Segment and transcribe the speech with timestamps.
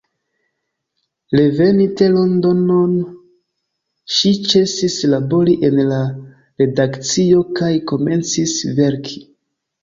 [1.39, 2.95] Reveninte Londonon,
[4.15, 5.99] ŝi ĉesis labori en la
[6.63, 9.21] redakcio kaj komencis verki.